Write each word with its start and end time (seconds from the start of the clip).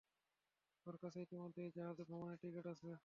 ওর 0.85 0.95
কাছে 1.01 1.17
ইতোমধ্যেই 1.21 1.65
এই 1.65 1.75
জাহাজে 1.77 2.03
ভ্রমণের 2.07 2.39
টিকেট 2.41 2.65
আছে! 2.73 2.89